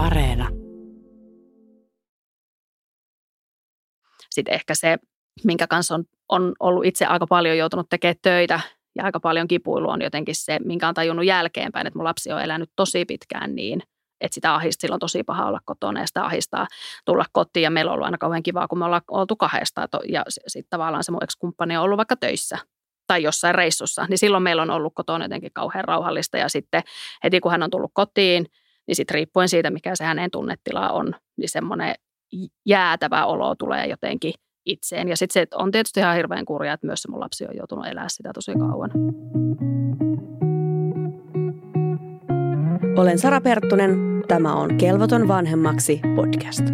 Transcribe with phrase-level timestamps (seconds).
[0.00, 0.48] Areena.
[4.30, 4.98] Sitten ehkä se,
[5.44, 8.60] minkä kanssa on, on ollut itse aika paljon joutunut tekemään töitä
[8.96, 12.42] ja aika paljon kipuilu on jotenkin se, minkä on tajunnut jälkeenpäin, että mun lapsi on
[12.42, 13.82] elänyt tosi pitkään niin,
[14.20, 16.66] että sitä ahistaa, sillä on tosi paha olla kotona ja sitä ahistaa
[17.04, 17.64] tulla kotiin.
[17.64, 21.04] Ja meillä on ollut aina kauhean kivaa, kun me ollaan oltu kahdesta ja sitten tavallaan
[21.04, 22.58] se mun kumppani on ollut vaikka töissä
[23.06, 26.38] tai jossain reissussa, niin silloin meillä on ollut kotona jotenkin kauhean rauhallista.
[26.38, 26.82] Ja sitten
[27.24, 28.46] heti kun hän on tullut kotiin,
[28.90, 31.94] niin sitten riippuen siitä, mikä se hänen tunnetila on, niin semmoinen
[32.66, 34.32] jäätävä olo tulee jotenkin
[34.66, 35.08] itseen.
[35.08, 37.86] Ja sitten se on tietysti ihan hirveän kurjaa, että myös se mun lapsi on joutunut
[37.86, 38.90] elää sitä tosi kauan.
[42.96, 44.22] Olen Sara Perttunen.
[44.28, 46.64] Tämä on Kelvoton vanhemmaksi podcast.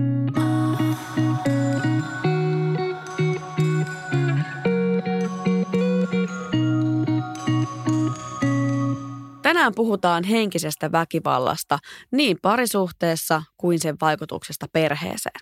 [9.46, 11.78] Tänään puhutaan henkisestä väkivallasta
[12.10, 15.40] niin parisuhteessa kuin sen vaikutuksesta perheeseen.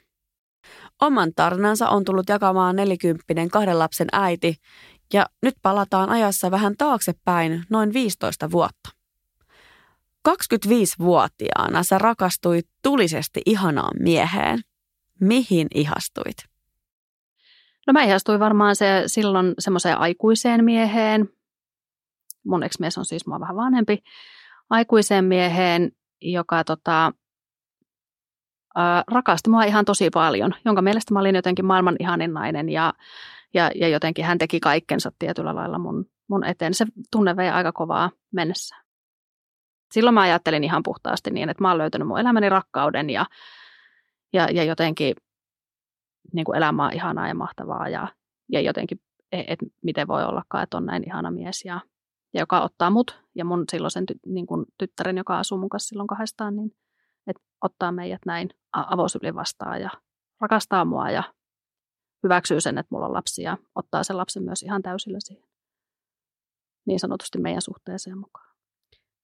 [1.02, 4.56] Oman tarinansa on tullut jakamaan nelikymppinen kahden lapsen äiti
[5.12, 8.90] ja nyt palataan ajassa vähän taaksepäin noin 15 vuotta.
[10.28, 14.60] 25-vuotiaana sä rakastuit tulisesti ihanaan mieheen.
[15.20, 16.36] Mihin ihastuit?
[17.86, 21.28] No mä ihastuin varmaan se silloin semmoiseen aikuiseen mieheen.
[22.44, 24.02] Mun ex-mies on siis mua vähän vanhempi.
[24.70, 27.12] Aikuiseen mieheen, joka tota,
[28.74, 32.92] ää, rakasti mua ihan tosi paljon, jonka mielestä mä olin jotenkin maailman ihanin nainen ja,
[33.54, 36.74] ja, ja jotenkin hän teki kaikkensa tietyllä lailla mun, mun eteen.
[36.74, 38.84] Se tunne vei aika kovaa mennessä
[39.94, 43.26] silloin mä ajattelin ihan puhtaasti niin, että mä oon löytänyt mun elämäni rakkauden ja,
[44.32, 45.14] ja, ja jotenkin
[46.32, 48.08] niin kuin elämä on ihanaa ja mahtavaa ja,
[48.52, 49.00] ja jotenkin,
[49.32, 51.80] että et miten voi ollakaan, että on näin ihana mies ja,
[52.34, 55.88] ja joka ottaa mut ja mun silloisen ty, niin kuin tyttären, joka asuu mun kanssa
[55.88, 56.76] silloin kahdestaan, niin
[57.26, 59.90] että ottaa meidät näin avosylin vastaan ja
[60.40, 61.22] rakastaa mua ja
[62.22, 65.54] hyväksyy sen, että mulla on lapsi ja ottaa sen lapsen myös ihan täysillä siihen
[66.86, 68.54] niin sanotusti meidän suhteeseen mukaan.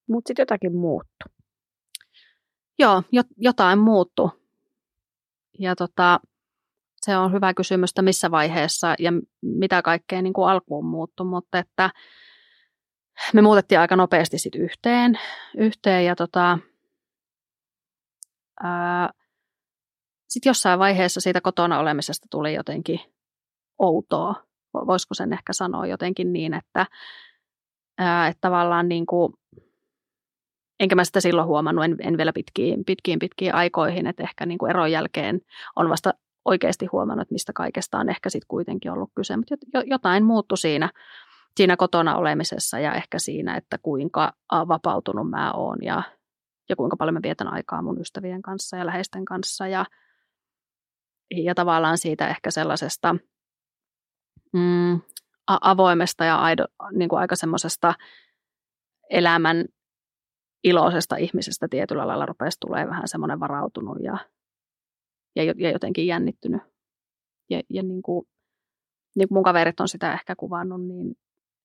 [0.09, 1.25] Mutta sitten jotakin muuttu.
[2.79, 3.03] Joo,
[3.37, 4.31] jotain muuttu.
[5.59, 6.21] Ja tota,
[6.97, 11.59] se on hyvä kysymys, että missä vaiheessa ja mitä kaikkea niin kuin alkuun muuttu, mutta
[11.59, 11.91] että
[13.35, 15.19] me muutettiin aika nopeasti sitten yhteen,
[15.57, 16.59] yhteen ja tota,
[20.29, 23.01] sitten jossain vaiheessa siitä kotona olemisesta tuli jotenkin
[23.79, 24.35] outoa.
[24.75, 26.87] Voisiko sen ehkä sanoa jotenkin niin, että,
[27.99, 29.33] ää, että tavallaan niin kuin,
[30.81, 34.59] enkä mä sitä silloin huomannut, en, en vielä pitkiin, pitkiin, pitkiin aikoihin, että ehkä niin
[34.59, 35.41] kuin eron jälkeen
[35.77, 36.15] on vasta
[36.45, 39.55] oikeasti huomannut, että mistä kaikesta on ehkä sitten kuitenkin ollut kyse, mutta
[39.85, 40.91] jotain muuttui siinä,
[41.57, 46.03] siinä kotona olemisessa ja ehkä siinä, että kuinka vapautunut mä oon ja,
[46.69, 49.87] ja kuinka paljon mä vietän aikaa mun ystävien kanssa ja läheisten kanssa ja,
[51.31, 53.17] ja tavallaan siitä ehkä sellaisesta
[54.53, 55.01] mm,
[55.47, 57.95] avoimesta ja aido, niin kuin aika semmoisesta
[59.11, 59.65] elämän
[60.65, 64.19] iloisesta ihmisestä tietyllä lailla rupesi tulee vähän semmoinen varautunut ja,
[65.37, 66.63] ja, ja jotenkin jännittynyt.
[67.51, 68.27] Ja, ja niin kuin,
[69.17, 71.15] niin kuin mun kaverit on sitä ehkä kuvannut, niin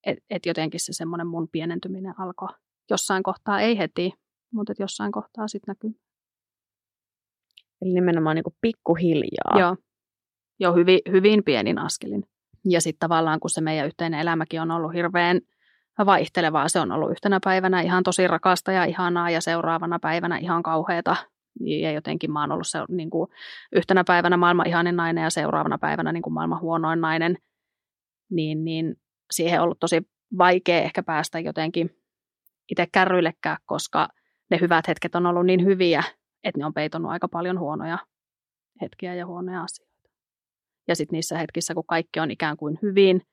[0.06, 2.50] että et jotenkin se semmoinen mun pienentyminen alkoi
[2.90, 4.14] jossain kohtaa, ei heti,
[4.54, 6.00] mutta et jossain kohtaa sitten näkyy.
[7.82, 9.60] Eli nimenomaan niin pikkuhiljaa.
[9.60, 9.76] Joo,
[10.60, 12.24] Joo hyvin, hyvin pienin askelin.
[12.66, 15.42] Ja sitten tavallaan, kun se meidän yhteinen elämäkin on ollut hirveän–
[16.06, 16.70] vaihtelevaa.
[16.70, 21.16] Se on ollut yhtenä päivänä ihan tosi rakasta ja ihanaa ja seuraavana päivänä ihan kauheata.
[21.60, 23.30] Ja jotenkin mä oon ollut se, niin kuin,
[23.72, 27.38] yhtenä päivänä maailman ihanin nainen ja seuraavana päivänä niin kuin maailman huonoin nainen.
[28.30, 28.96] Niin, niin
[29.32, 30.02] siihen ollut tosi
[30.38, 31.90] vaikea ehkä päästä jotenkin
[32.72, 34.08] itse kärryillekään, koska
[34.52, 36.04] ne hyvät hetket on ollut niin hyviä,
[36.44, 37.98] että ne on peitonut aika paljon huonoja
[38.82, 40.10] hetkiä ja huonoja asioita.
[40.88, 43.22] Ja sitten niissä hetkissä, kun kaikki on ikään kuin hyvin–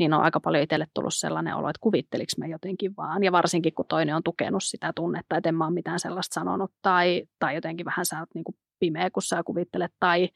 [0.00, 3.24] niin on aika paljon itselle tullut sellainen olo, että kuvitteliks mä jotenkin vaan.
[3.24, 6.72] Ja varsinkin, kun toinen on tukenut sitä tunnetta, että en mä ole mitään sellaista sanonut,
[6.82, 10.28] tai, tai jotenkin vähän sä oot niin kuin pimeä, kun sä kuvittelet, tai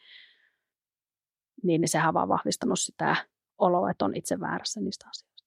[1.62, 3.16] niin, niin sehän on vaan vahvistanut sitä
[3.58, 5.44] oloa, että on itse väärässä niistä asioista.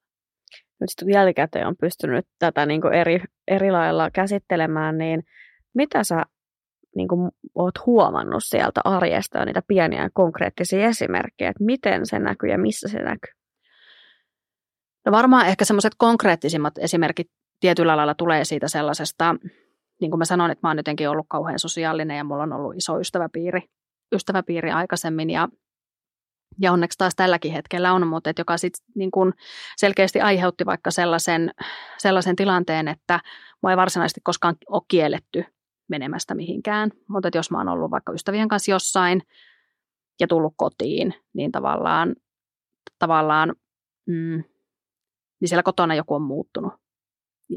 [0.81, 5.23] Nyt sitten jälkikäteen on pystynyt tätä niin kuin eri, eri lailla käsittelemään, niin
[5.73, 6.23] mitä sä
[6.95, 12.49] niin kuin oot huomannut sieltä arjesta ja niitä pieniä konkreettisia esimerkkejä, että miten se näkyy
[12.49, 13.31] ja missä se näkyy?
[15.05, 17.27] No varmaan ehkä semmoiset konkreettisimmat esimerkit
[17.59, 19.35] tietyllä lailla tulee siitä sellaisesta,
[20.01, 22.75] niin kuin mä sanoin, että mä oon jotenkin ollut kauhean sosiaalinen ja mulla on ollut
[22.75, 23.61] iso ystäväpiiri,
[24.15, 25.47] ystäväpiiri aikaisemmin ja,
[26.61, 29.33] ja onneksi taas tälläkin hetkellä on, mutta että joka sitten niin kuin
[29.77, 31.51] selkeästi aiheutti vaikka sellaisen,
[31.97, 33.19] sellaisen tilanteen, että
[33.61, 35.45] mua ei varsinaisesti koskaan ole kielletty
[35.89, 36.91] menemästä mihinkään.
[37.09, 39.21] Mutta jos mä oon ollut vaikka ystävien kanssa jossain
[40.19, 42.15] ja tullut kotiin, niin tavallaan,
[42.99, 43.55] tavallaan
[44.05, 44.43] mm,
[45.39, 46.73] niin siellä kotona joku on muuttunut.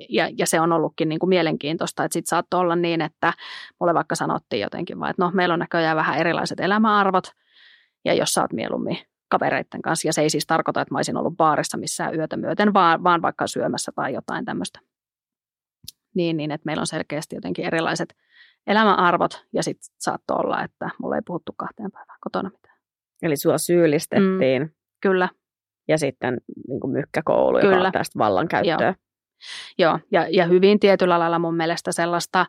[0.09, 3.33] Ja, ja se on ollutkin niin kuin mielenkiintoista, että sitten saattoi olla niin, että
[3.81, 7.25] mulle vaikka sanottiin jotenkin vaan, että no meillä on näköjään vähän erilaiset elämäarvot,
[8.05, 8.99] ja jos sä oot mieluummin
[9.29, 12.75] kavereiden kanssa, ja se ei siis tarkoita, että mä olisin ollut baarissa missään yötä myöten,
[12.75, 14.81] vaan, vaan vaikka syömässä tai jotain tämmöistä.
[16.15, 18.15] Niin, niin, että meillä on selkeästi jotenkin erilaiset
[18.67, 22.79] elämäarvot, ja sitten saattoi olla, että mulla ei puhuttu kahteen päivään kotona mitään.
[23.23, 24.63] Eli sua syyllistettiin.
[24.63, 24.71] Mm,
[25.03, 25.29] kyllä.
[25.89, 27.87] Ja sitten niin mykkäkoulu, joka kyllä.
[27.87, 28.87] on tästä vallankäyttöä.
[28.87, 28.95] Joo.
[29.79, 32.47] Joo, ja, ja hyvin tietyllä lailla mun mielestä sellaista,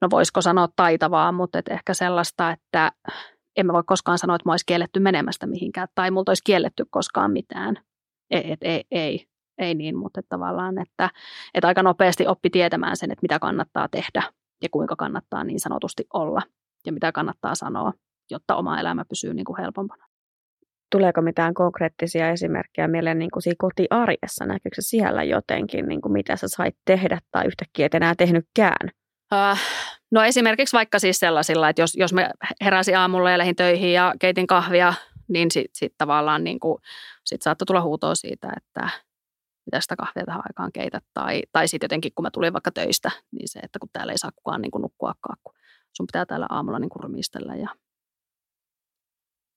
[0.00, 2.92] no voisiko sanoa taitavaa, mutta et ehkä sellaista, että
[3.56, 6.84] en mä voi koskaan sanoa, että mä olisi kielletty menemästä mihinkään, tai multa olisi kielletty
[6.90, 7.76] koskaan mitään.
[8.30, 9.26] Ei, et, ei, ei,
[9.58, 11.10] ei niin, mutta että tavallaan, että,
[11.54, 14.22] että aika nopeasti oppi tietämään sen, että mitä kannattaa tehdä
[14.62, 16.42] ja kuinka kannattaa niin sanotusti olla
[16.86, 17.92] ja mitä kannattaa sanoa,
[18.30, 20.06] jotta oma elämä pysyy niin kuin helpompana.
[20.90, 24.46] Tuleeko mitään konkreettisia esimerkkejä mieleen niin kuin siinä kotiarjessa?
[24.46, 28.88] Näkyykö se siellä jotenkin, niin kuin mitä sä sait tehdä tai yhtäkkiä et enää tehnytkään?
[29.32, 29.58] Uh,
[30.10, 32.30] no esimerkiksi vaikka siis sellaisilla, että jos, jos me
[32.60, 34.94] heräsin aamulla ja lähdin töihin ja keitin kahvia,
[35.28, 36.82] niin sitten sit tavallaan niin kuin,
[37.24, 38.88] sit saattoi tulla huutoa siitä, että
[39.66, 41.04] mitä sitä kahvia tähän aikaan keität.
[41.14, 44.18] Tai, tai sitten jotenkin, kun mä tulin vaikka töistä, niin se, että kun täällä ei
[44.18, 45.54] saa kukaan niin kuin nukkuakaan, kun
[45.96, 47.68] sun pitää täällä aamulla niin kuin rumistella ja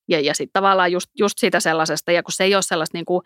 [0.08, 3.04] ja, ja sitten tavallaan just, just siitä sellaisesta, ja kun se ei ole sellaista niin
[3.04, 3.22] kuin,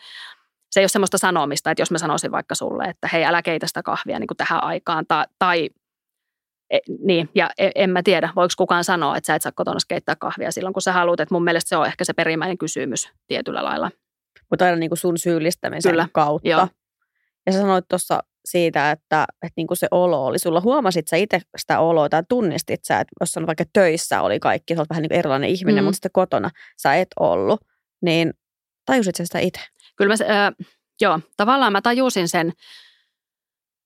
[0.71, 3.67] se ei ole semmoista sanomista, että jos mä sanoisin vaikka sulle, että hei älä keitä
[3.67, 5.71] sitä kahvia niin kuin tähän aikaan, tai, tai
[6.71, 9.79] e, niin, ja e, en mä tiedä, voiko kukaan sanoa, että sä et saa kotona
[9.89, 13.09] keittää kahvia silloin, kun sä haluat, että mun mielestä se on ehkä se perimmäinen kysymys
[13.27, 13.91] tietyllä lailla.
[14.51, 16.09] Mutta aina niin kuin sun syyllistämisen Kyllä.
[16.13, 16.49] kautta.
[16.49, 16.69] Joo.
[17.47, 20.61] Ja sä sanoit tuossa siitä, että, että niin kuin se olo oli sulla.
[20.61, 24.75] Huomasit sä itse sitä oloa tai tunnistit sä, että jos on vaikka töissä oli kaikki,
[24.75, 25.87] sä olet vähän niin kuin erilainen ihminen, mm.
[25.87, 26.51] mutta sitten kotona
[26.83, 27.61] sä et ollut,
[28.03, 28.35] niin
[28.87, 29.61] tajusit sä sitä itse?
[29.97, 30.53] Kyllä mä, äh,
[31.01, 32.53] joo, tavallaan mä tajusin sen,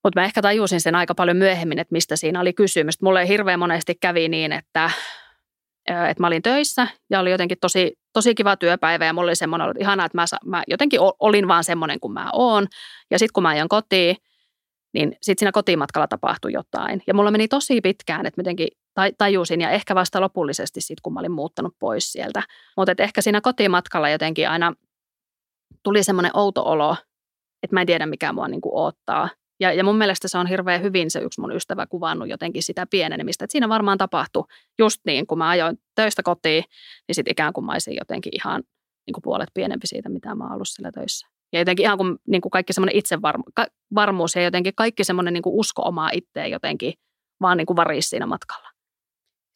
[0.05, 3.03] mutta mä ehkä tajusin sen aika paljon myöhemmin, että mistä siinä oli kysymys.
[3.03, 4.91] Mulle hirveän monesti kävi niin, että,
[5.89, 9.71] että mä olin töissä ja oli jotenkin tosi, tosi kiva työpäivä ja mulla oli semmoinen,
[9.71, 12.67] että ihanaa, että mä, mä jotenkin olin vaan semmoinen kuin mä oon.
[13.11, 14.17] Ja sitten kun mä ajan kotiin,
[14.95, 17.03] niin sitten siinä kotimatkalla tapahtui jotain.
[17.07, 18.69] Ja mulla meni tosi pitkään, että jotenkin
[19.19, 22.43] tajusin ja ehkä vasta lopullisesti sitten, kun mä olin muuttanut pois sieltä.
[22.77, 24.73] Mutta ehkä siinä kotimatkalla jotenkin aina
[25.83, 26.97] tuli semmoinen outo olo,
[27.63, 29.29] että mä en tiedä mikä mua niinku oottaa.
[29.61, 32.87] Ja, ja mun mielestä se on hirveän hyvin se yksi mun ystävä kuvannut jotenkin sitä
[32.91, 33.45] pienenemistä.
[33.45, 34.45] Että siinä varmaan tapahtui
[34.79, 36.65] just niin, kun mä ajoin töistä kotiin,
[37.09, 38.63] niin sitten ikään kuin mä olisin jotenkin ihan
[39.07, 41.27] niin kuin puolet pienempi siitä, mitä mä oon ollut siellä töissä.
[41.53, 45.55] Ja jotenkin ihan kuin, niin kuin kaikki semmoinen itsevarmuus ja jotenkin kaikki semmoinen niin kuin
[45.55, 46.93] usko omaa itteen jotenkin
[47.41, 48.69] vaan niin kuin varisi siinä matkalla.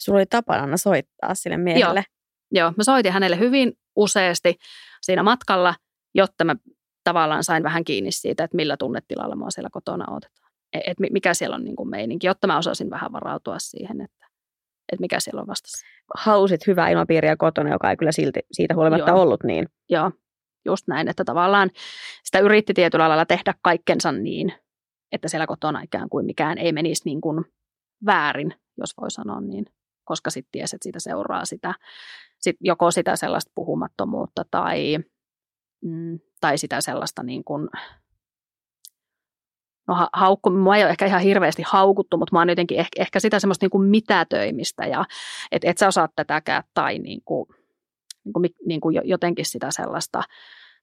[0.01, 2.05] Sulla oli tapana soittaa sille miehelle.
[2.51, 4.55] Joo, Joo, mä soitin hänelle hyvin useasti
[5.03, 5.75] siinä matkalla,
[6.15, 6.57] jotta mä
[7.05, 10.53] tavallaan sain vähän kiinni siitä, että millä tunnetilalla mua siellä kotona otetaan.
[10.73, 14.27] Että mikä siellä on niin kuin meininki, jotta mä osasin vähän varautua siihen, että,
[14.93, 15.87] että mikä siellä on vastassa.
[16.17, 19.23] Hausit hyvää ilmapiiriä kotona, joka ei kyllä silti, siitä huolimatta Joo.
[19.23, 19.69] ollut niin.
[19.91, 20.13] Joo,
[20.65, 21.71] just näin, että tavallaan
[22.25, 24.53] sitä yritti tietyllä lailla tehdä kaikkensa niin,
[25.13, 27.45] että siellä kotona ikään kuin mikään ei menisi niin kuin
[28.07, 29.67] väärin, jos voi sanoa niin,
[30.05, 31.75] koska sitten tiesi, että siitä seuraa sitä,
[32.41, 34.99] sit joko sitä sellaista puhumattomuutta tai,
[35.85, 37.69] mm, tai sitä sellaista niin kuin,
[39.89, 43.21] no haukku, mua ei ole ehkä ihan hirveästi haukuttu, mutta mä oon jotenkin ehkä, ehkä
[43.21, 45.05] sitä semmoista niin kuin mitätöimistä ja
[45.53, 47.47] että et sä osaat tätäkään tai niin kuin,
[48.25, 50.23] niin kuin, niin kuin jotenkin sitä sellaista,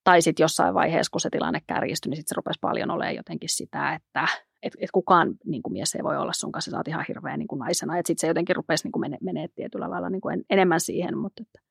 [0.03, 3.49] tai sitten jossain vaiheessa, kun se tilanne kärjistyi, niin sitten se rupesi paljon olemaan jotenkin
[3.49, 4.27] sitä, että
[4.63, 7.37] et, et kukaan niin kuin mies ei voi olla sun kanssa, sä oot ihan hirveä
[7.37, 7.97] niin kuin naisena.
[7.97, 10.79] Että sitten se jotenkin rupesi niin kuin mene, menee tietyllä lailla niin kuin en, enemmän
[10.79, 11.17] siihen.
[11.17, 11.64] Mutta että.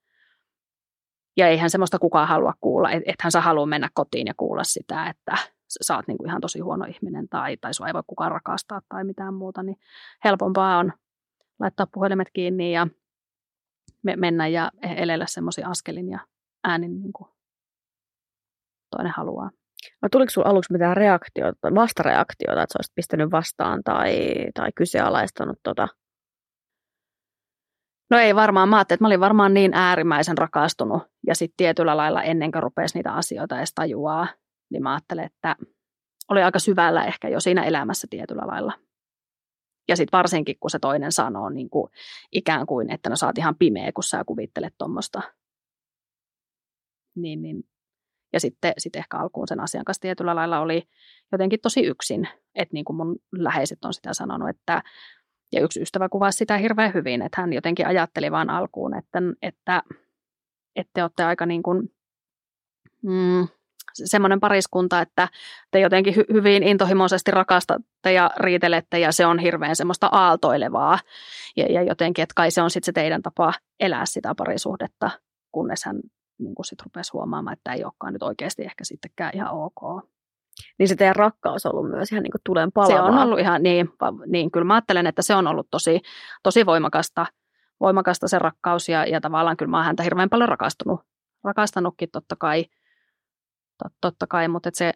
[1.36, 2.90] Ja eihän semmoista kukaan halua kuulla.
[2.90, 5.36] Et, ethän sä halua mennä kotiin ja kuulla sitä, että
[5.82, 8.80] sä oot niin kuin ihan tosi huono ihminen tai, tai sua ei voi kukaan rakastaa
[8.88, 9.62] tai mitään muuta.
[9.62, 9.76] Niin
[10.24, 10.92] helpompaa on
[11.60, 12.86] laittaa puhelimet kiinni ja
[14.16, 16.18] mennä ja elellä semmoisia askelin ja
[16.64, 17.28] äänin niin kuin
[18.90, 19.50] toinen haluaa.
[20.02, 25.58] No, tuliko sinulla aluksi mitään reaktiota, vastareaktiota, että sä olisit pistänyt vastaan tai, tai kyseenalaistanut
[25.62, 25.88] tota?
[28.10, 28.68] No ei varmaan.
[28.68, 32.98] Mä että mä olin varmaan niin äärimmäisen rakastunut ja sitten tietyllä lailla ennen kuin rupesi
[32.98, 34.28] niitä asioita edes tajuaa,
[34.70, 35.56] niin mä ajattelin, että
[36.30, 38.72] oli aika syvällä ehkä jo siinä elämässä tietyllä lailla.
[39.88, 41.90] Ja sitten varsinkin, kun se toinen sanoo niin kuin
[42.32, 45.22] ikään kuin, että no sä oot ihan pimeä, kun sä kuvittelet tuommoista.
[47.16, 47.64] Niin, niin.
[48.32, 50.82] Ja sitten sit ehkä alkuun sen asian kanssa tietyllä lailla oli
[51.32, 52.28] jotenkin tosi yksin.
[52.54, 54.82] Että niin kuin mun läheiset on sitä sanonut, että
[55.54, 59.82] Ja yksi ystävä kuvasi sitä hirveän hyvin, että hän jotenkin ajatteli vaan alkuun, että, että,
[60.76, 61.92] että te olette aika niin kuin,
[63.02, 63.48] mm,
[63.94, 65.28] semmoinen pariskunta, että
[65.70, 70.98] te jotenkin hy- hyvin intohimoisesti rakastatte ja riitelette ja se on hirveän semmoista aaltoilevaa.
[71.56, 75.10] Ja, ja jotenkin, että kai se on sitten se teidän tapa elää sitä parisuhdetta,
[75.52, 76.00] kunnes hän
[76.38, 80.08] niin kuin sit rupesi huomaamaan, että ei olekaan nyt oikeasti ehkä sittenkään ihan ok.
[80.78, 82.96] Niin se teidän rakkaus on ollut myös ihan niin kuin tulen palavaa.
[82.96, 83.88] Se on ollut ihan niin,
[84.26, 86.00] niin kyllä mä ajattelen, että se on ollut tosi,
[86.42, 87.26] tosi voimakasta,
[87.80, 91.00] voimakasta se rakkaus ja, ja tavallaan kyllä mä oon häntä hirveän paljon rakastunut,
[91.44, 92.64] rakastanutkin totta kai,
[94.00, 94.92] totta kai mutta se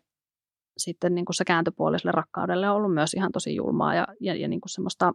[0.78, 4.48] sitten niin kuin se kääntöpuoliselle rakkaudelle on ollut myös ihan tosi julmaa ja, ja, ja
[4.48, 5.12] niin kuin semmoista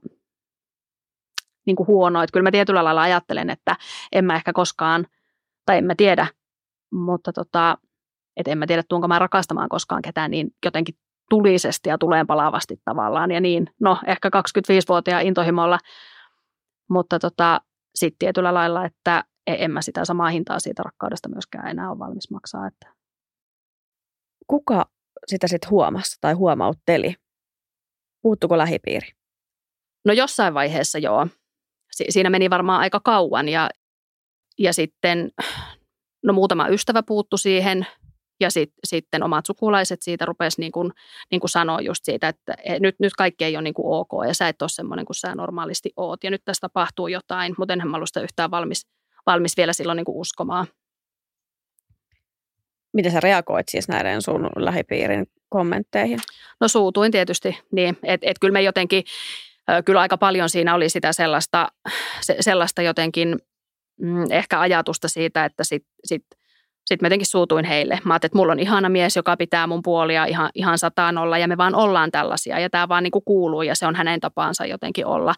[1.65, 2.23] niin kuin huonoa.
[2.23, 3.75] Että kyllä mä tietyllä lailla ajattelen, että
[4.11, 5.07] en mä ehkä koskaan,
[5.65, 6.27] tai en mä tiedä,
[6.91, 7.77] mutta tota,
[8.37, 10.95] että en mä tiedä, tuonko mä rakastamaan koskaan ketään niin jotenkin
[11.29, 15.79] tulisesti ja tuleen palaavasti tavallaan ja niin, no ehkä 25-vuotiaan intohimolla,
[16.89, 17.61] mutta tota,
[17.95, 21.99] sitten tietyllä lailla, että e- en mä sitä samaa hintaa siitä rakkaudesta myöskään enää ole
[21.99, 22.67] valmis maksaa.
[22.67, 22.93] Että.
[24.47, 24.85] Kuka
[25.27, 27.15] sitä sitten huomasi tai huomautteli?
[28.21, 29.07] Puuttuko lähipiiri?
[30.05, 31.27] No jossain vaiheessa joo.
[31.91, 33.69] Si- siinä meni varmaan aika kauan ja,
[34.59, 35.31] ja sitten
[36.23, 37.87] no muutama ystävä puuttu siihen,
[38.43, 40.91] ja sit, sitten omat sukulaiset siitä rupesi niin kuin,
[41.31, 44.27] niin kuin sanoa just siitä, että e, nyt, nyt kaikki ei ole niin kuin ok
[44.27, 47.73] ja sä et ole semmoinen kuin sä normaalisti oot ja nyt tässä tapahtuu jotain, mutta
[47.73, 48.87] enhän mä ollut sitä yhtään valmis,
[49.25, 50.67] valmis vielä silloin niin kuin uskomaan.
[52.93, 56.19] Miten sä reagoit siis näiden sun lähipiirin kommentteihin?
[56.59, 59.03] No suutuin tietysti, niin että et kyllä me jotenkin,
[59.85, 61.67] kyllä aika paljon siinä oli sitä sellaista,
[62.21, 63.37] se, sellaista jotenkin
[64.01, 66.25] mm, ehkä ajatusta siitä, että sitten sit,
[66.85, 67.99] sitten mä jotenkin suutuin heille.
[68.03, 71.37] Mä ajattelin, että mulla on ihana mies, joka pitää mun puolia ihan, ihan sataan olla
[71.37, 74.19] ja me vaan ollaan tällaisia ja tämä vaan niin kuin kuuluu ja se on hänen
[74.19, 75.33] tapaansa jotenkin olla,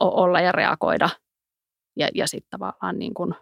[0.00, 1.10] olla ja reagoida.
[1.96, 3.34] Ja, ja sitten tavallaan niin kuin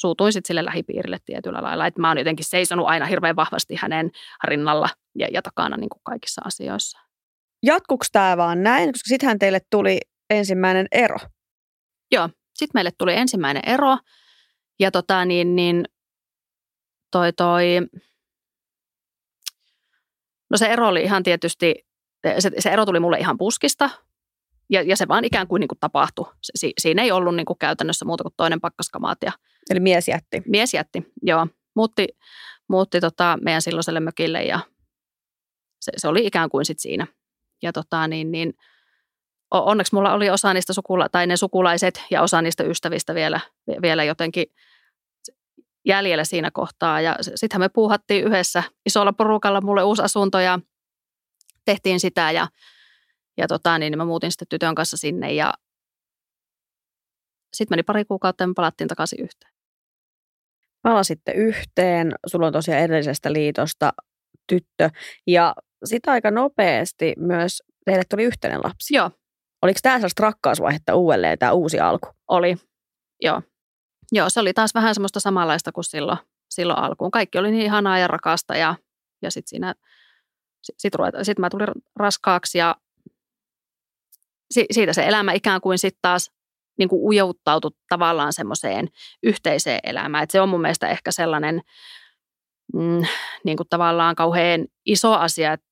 [0.00, 4.10] suutuin sitten sille lähipiirille tietyllä lailla, että mä oon jotenkin seisonut aina hirveän vahvasti hänen
[4.44, 6.98] rinnalla ja, ja takana niin kuin kaikissa asioissa.
[7.62, 11.18] Jatkuuko tämä vaan näin, koska sittenhän teille tuli ensimmäinen ero?
[12.12, 13.98] Joo, sitten meille tuli ensimmäinen ero
[14.80, 15.84] ja tota, niin, niin
[17.10, 17.64] toi, toi,
[20.50, 21.86] no se ero oli ihan tietysti,
[22.38, 23.90] se, se ero tuli mulle ihan puskista,
[24.70, 26.32] ja, ja se vaan ikään kuin, niin kuin tapahtui.
[26.54, 29.18] Si, siinä ei ollut niin kuin käytännössä muuta kuin toinen pakkaskamaat.
[29.22, 29.32] Ja
[29.70, 30.42] Eli mies jätti.
[30.46, 31.46] Mies jätti, joo.
[31.74, 32.08] Muutti,
[32.68, 34.60] muutti tota meidän silloiselle mökille ja
[35.80, 37.06] se, se oli ikään kuin sit siinä.
[37.62, 38.54] Ja tota, niin, niin,
[39.50, 43.40] onneksi mulla oli osa niistä sukula- tai ne sukulaiset ja osa niistä ystävistä vielä,
[43.82, 44.46] vielä jotenkin–
[45.86, 47.00] jäljellä siinä kohtaa.
[47.00, 50.58] Ja sittenhän me puuhattiin yhdessä isolla porukalla mulle uusi asunto ja
[51.64, 52.48] tehtiin sitä ja,
[53.36, 55.54] ja tota, niin mä muutin sitten tytön kanssa sinne ja
[57.52, 59.52] sitten meni pari kuukautta ja me palattiin takaisin yhteen.
[60.82, 63.92] Palasitte yhteen, sulla on tosiaan edellisestä liitosta
[64.46, 64.90] tyttö
[65.26, 68.94] ja sitä aika nopeasti myös teille tuli yhteinen lapsi.
[68.94, 69.10] Joo.
[69.62, 72.08] Oliko tämä sellaista rakkausvaihetta uudelleen, tämä uusi alku?
[72.28, 72.56] Oli,
[73.20, 73.42] joo.
[74.12, 76.18] Joo, se oli taas vähän semmoista samanlaista kuin silloin,
[76.50, 77.10] silloin alkuun.
[77.10, 78.74] Kaikki oli niin ihanaa ja rakasta ja,
[79.22, 79.74] ja sitten siinä,
[80.62, 82.76] sitten sit mä tulin raskaaksi ja
[84.50, 86.30] si, siitä se elämä ikään kuin sitten taas
[86.78, 88.88] niin kuin ujouttautui tavallaan semmoiseen
[89.22, 90.24] yhteiseen elämään.
[90.24, 91.60] Et se on mun mielestä ehkä sellainen
[92.74, 93.02] mm,
[93.44, 95.66] niin kuin tavallaan kauhean iso asia, että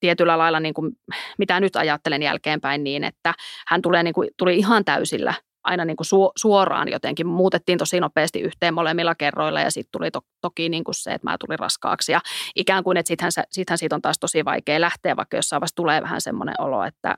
[0.00, 0.92] tietyllä lailla, niin kuin,
[1.38, 3.34] mitä nyt ajattelen jälkeenpäin niin, että
[3.68, 5.34] hän tulee, niin kuin, tuli ihan täysillä
[5.66, 6.06] aina niin kuin
[6.36, 7.26] suoraan jotenkin.
[7.26, 11.30] Muutettiin tosi nopeasti yhteen molemmilla kerroilla ja sitten tuli to, toki niin kuin se, että
[11.30, 12.12] mä tulin raskaaksi.
[12.12, 12.20] Ja
[12.56, 16.02] ikään kuin, että sittenhän, sittenhän siitä on taas tosi vaikea lähteä, vaikka jossain vaiheessa tulee
[16.02, 17.14] vähän semmoinen olo, että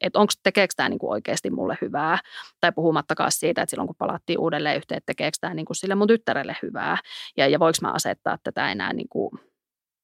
[0.00, 2.18] että onko, tekeekö tämä niin kuin oikeasti mulle hyvää.
[2.60, 5.94] Tai puhumattakaan siitä, että silloin kun palattiin uudelleen yhteen, että tekeekö tämä niin kuin sille
[5.94, 6.98] mun tyttärelle hyvää.
[7.36, 9.30] Ja, ja voiko mä asettaa tätä enää niin kuin,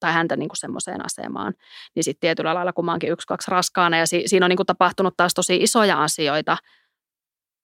[0.01, 1.55] tai häntä niin kuin semmoiseen asemaan.
[1.95, 4.57] Niin sitten tietyllä lailla, kun mä oonkin yksi, kaksi raskaana ja si, siinä on niin
[4.57, 6.57] kuin tapahtunut taas tosi isoja asioita,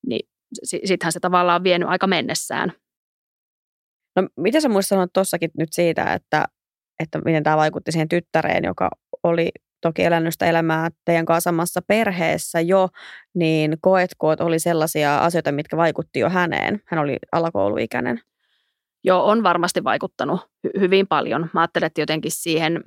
[0.07, 0.29] niin
[0.65, 2.73] sittenhän se tavallaan on vienyt aika mennessään.
[4.17, 6.45] No mitä sä muistat sanoa tuossakin nyt siitä, että,
[7.03, 8.91] että miten tämä vaikutti siihen tyttäreen, joka
[9.23, 9.49] oli
[9.81, 12.89] toki elänyt sitä elämää teidän kanssa samassa perheessä jo,
[13.35, 16.83] niin koetko, että oli sellaisia asioita, mitkä vaikutti jo häneen?
[16.87, 18.21] Hän oli alakouluikäinen.
[19.05, 21.51] Joo, on varmasti vaikuttanut hy- hyvin paljon.
[21.55, 22.83] Mä ajattelen, että jotenkin siihen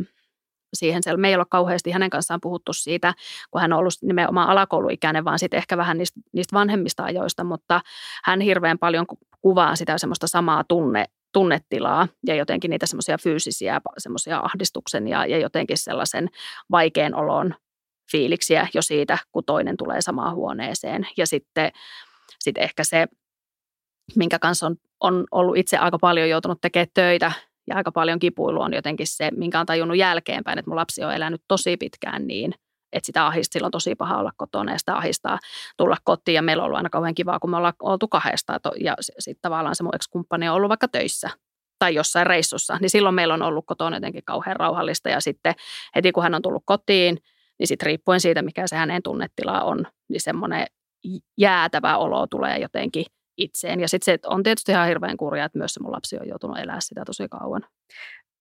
[0.74, 1.04] siihen.
[1.04, 3.14] Siellä me ei ole kauheasti hänen kanssaan puhuttu siitä,
[3.52, 7.82] kun hän on ollut nimenomaan alakouluikäinen, vaan sitten ehkä vähän niistä, niistä vanhemmista ajoista, mutta
[8.24, 9.06] hän hirveän paljon
[9.42, 15.38] kuvaa sitä semmoista samaa tunne, tunnetilaa ja jotenkin niitä semmoisia fyysisiä semmoisia ahdistuksen ja, ja
[15.38, 16.30] jotenkin sellaisen
[16.72, 17.56] vaikean olon
[18.12, 21.08] fiiliksiä jo siitä, kun toinen tulee samaan huoneeseen.
[21.18, 21.72] Ja sitten
[22.40, 23.08] sit ehkä se,
[24.16, 27.32] minkä kanssa on, on ollut itse aika paljon joutunut tekemään töitä
[27.68, 31.14] ja aika paljon kipuilu on jotenkin se, minkä on tajunnut jälkeenpäin, että mun lapsi on
[31.14, 32.54] elänyt tosi pitkään niin,
[32.94, 35.40] että sitä ahistaa, sillä on tosi paha olla kotona ja sitä ahistaa
[35.78, 36.36] tulla kotiin.
[36.36, 39.76] Ja meillä on ollut aina kauhean kivaa, kun me ollaan oltu kahdesta ja sitten tavallaan
[39.76, 41.30] se mun ex-kumppani on ollut vaikka töissä
[41.80, 45.54] tai jossain reissussa, niin silloin meillä on ollut kotona jotenkin kauhean rauhallista ja sitten
[45.96, 47.18] heti kun hän on tullut kotiin,
[47.60, 50.68] niin sitten riippuen siitä, mikä se hänen tunnetila on, niin semmoinen
[51.38, 53.06] jäätävä olo tulee jotenkin
[53.38, 53.80] itseen.
[53.80, 56.58] Ja sitten se on tietysti ihan hirveän kurjaa, että myös se mun lapsi on joutunut
[56.58, 57.62] elää sitä tosi kauan.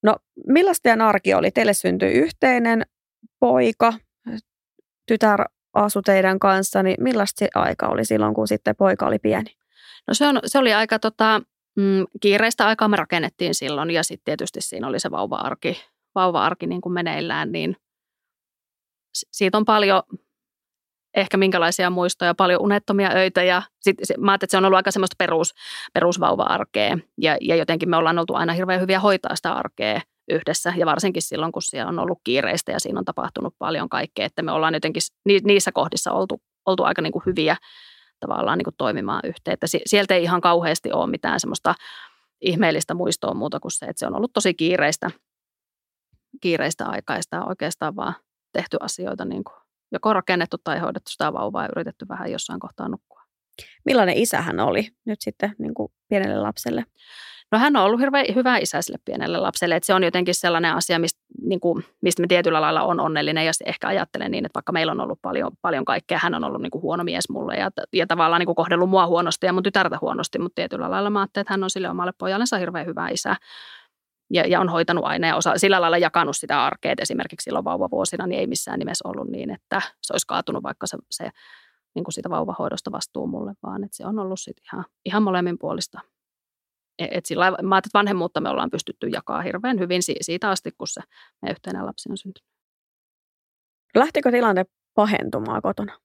[0.02, 1.50] No millaista teidän arki oli?
[1.50, 2.82] Teille syntyi yhteinen
[3.40, 3.92] poika,
[5.06, 5.44] tytär
[5.74, 9.56] asui teidän kanssa, niin millaista se aika oli silloin, kun sitten poika oli pieni?
[10.08, 11.40] No se, on, se oli aika tota,
[11.76, 15.84] mm, kiireistä aikaa me rakennettiin silloin ja sitten tietysti siinä oli se vauva-arki,
[16.14, 17.76] vauva-arki niin kuin meneillään, niin
[19.12, 20.02] siitä on paljon
[21.14, 24.76] ehkä minkälaisia muistoja, paljon unettomia öitä ja sit, sit, mä ajattelin, että se on ollut
[24.76, 25.54] aika semmoista perus,
[25.94, 30.00] perusvauva-arkea ja, ja jotenkin me ollaan oltu aina hirveän hyviä hoitaa sitä arkea
[30.30, 34.26] yhdessä ja varsinkin silloin, kun siellä on ollut kiireistä ja siinä on tapahtunut paljon kaikkea,
[34.26, 35.02] että me ollaan jotenkin
[35.44, 37.56] niissä kohdissa oltu, oltu aika niin kuin hyviä
[38.20, 39.54] tavallaan niin kuin toimimaan yhteen.
[39.54, 41.74] Että sieltä ei ihan kauheasti ole mitään semmoista
[42.40, 45.10] ihmeellistä muistoa muuta kuin se, että se on ollut tosi kiireistä,
[46.40, 48.14] kiireistä aikaista oikeastaan vaan
[48.52, 49.61] tehty asioita niin kuin
[49.92, 53.22] joko rakennettu tai hoidettu sitä vauvaa ja yritetty vähän jossain kohtaa nukkua.
[53.84, 56.84] Millainen isä hän oli nyt sitten niin kuin pienelle lapselle?
[57.52, 60.74] No hän on ollut hirveän hyvä isä sille pienelle lapselle, että se on jotenkin sellainen
[60.74, 64.56] asia, mistä, niin kuin, mistä me tietyllä lailla on onnellinen ja ehkä ajattelen niin, että
[64.56, 67.56] vaikka meillä on ollut paljon, paljon kaikkea, hän on ollut niin kuin huono mies mulle
[67.56, 71.10] ja, ja tavallaan niin kuin kohdellut mua huonosti ja mun tytärtä huonosti, mutta tietyllä lailla
[71.10, 73.36] mä ajattelen, että hän on sille omalle pojallensa hirveän hyvä isä
[74.32, 78.26] ja, ja on hoitanut aina ja osa, sillä lailla jakanut sitä arkea, esimerkiksi silloin vauvavuosina
[78.26, 81.30] niin ei missään nimessä ollut niin, että se olisi kaatunut vaikka se, se
[81.94, 85.58] niin kuin siitä vauvahoidosta vastuu mulle, vaan että se on ollut sit ihan, ihan molemmin
[85.58, 86.00] puolista
[86.98, 90.70] E, et sillä, mä ajattelin, että vanhemmuutta me ollaan pystytty jakaa hirveän hyvin siitä asti,
[90.78, 91.00] kun se
[91.42, 92.48] meidän yhteinen lapsi on syntynyt.
[93.94, 94.64] Lähtikö tilanne
[94.94, 95.98] pahentumaan kotona?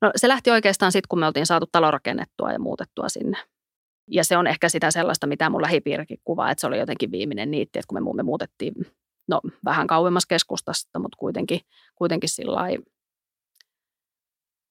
[0.00, 3.38] No se lähti oikeastaan sitten, kun me oltiin saatu talo rakennettua ja muutettua sinne.
[4.10, 7.50] Ja se on ehkä sitä sellaista, mitä mun lähipiirikin kuvaa, että se oli jotenkin viimeinen
[7.50, 8.74] niitti, että kun me, me muutettiin
[9.28, 11.60] no, vähän kauemmas keskustasta, mutta kuitenkin,
[11.94, 12.68] kuitenkin sillä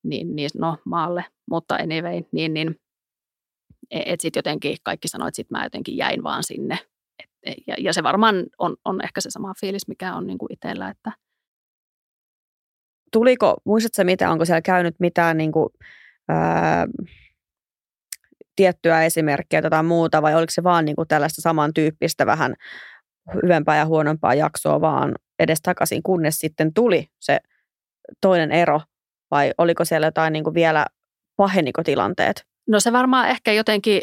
[0.03, 2.75] niin, niin, no, maalle, mutta anyway, niin, niin
[3.91, 6.79] E, että sitten jotenkin kaikki sanoi, että sitten mä jotenkin jäin vaan sinne.
[7.23, 10.37] Et, e, ja, ja se varmaan on, on ehkä se sama fiilis, mikä on niin
[10.37, 11.11] kuin itsellä, että
[13.11, 15.69] Tuliko, muistatko mitä, onko siellä käynyt mitään niin kuin,
[16.27, 16.87] ää,
[18.59, 22.55] tiettyä esimerkkiä tai muuta, vai oliko se vaan niin kuin tällaista samantyyppistä vähän
[23.43, 27.39] hyvempää ja huonompaa jaksoa vaan edes takaisin, kunnes sitten tuli se
[28.21, 28.81] toinen ero,
[29.31, 30.85] vai oliko siellä jotain niin kuin vielä
[31.35, 32.45] paheniko tilanteet?
[32.67, 34.01] No se varmaan ehkä jotenkin,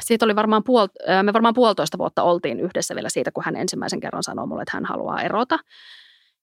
[0.00, 0.86] siitä oli varmaan puol,
[1.22, 4.76] me varmaan puolitoista vuotta oltiin yhdessä vielä siitä, kun hän ensimmäisen kerran sanoi mulle, että
[4.76, 5.58] hän haluaa erota.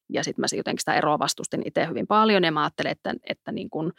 [0.10, 3.52] Ja sitten mä jotenkin sitä eroa vastustin itse hyvin paljon ja mä ajattelin, että, että
[3.52, 3.94] niin kun,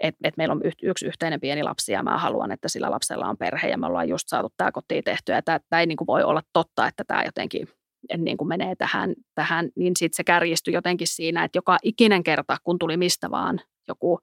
[0.00, 3.36] et, et meillä on yksi yhteinen pieni lapsi ja mä haluan, että sillä lapsella on
[3.36, 5.42] perhe ja me ollaan just saatu tämä kotiin tehtyä.
[5.42, 7.68] Tämä ei niin voi olla totta, että tämä jotenkin
[8.16, 12.56] niin kuin menee tähän, tähän niin sitten se kärjistyi jotenkin siinä, että joka ikinen kerta,
[12.64, 14.20] kun tuli mistä vaan joku